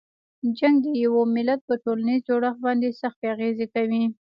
[0.57, 4.03] جنګ د یوه ملت په ټولنیز جوړښت باندې سختې اغیزې کوي.